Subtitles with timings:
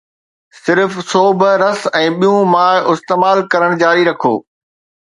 [0.63, 4.35] صرف سوپ، رس، ۽ ٻيون مائع استعمال ڪرڻ جاري رکو.